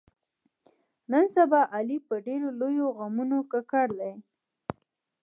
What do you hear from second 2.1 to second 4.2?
ډېرو لویو غمونو ککړ دی.